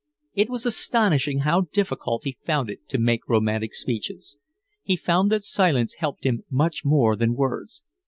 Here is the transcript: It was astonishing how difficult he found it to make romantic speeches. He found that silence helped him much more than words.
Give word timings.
It 0.33 0.49
was 0.49 0.65
astonishing 0.65 1.41
how 1.41 1.67
difficult 1.71 2.23
he 2.23 2.35
found 2.43 2.71
it 2.71 2.89
to 2.89 2.97
make 2.97 3.29
romantic 3.29 3.75
speeches. 3.75 4.37
He 4.81 4.95
found 4.95 5.31
that 5.31 5.43
silence 5.43 5.93
helped 5.99 6.23
him 6.25 6.41
much 6.49 6.83
more 6.83 7.15
than 7.15 7.35
words. 7.35 7.83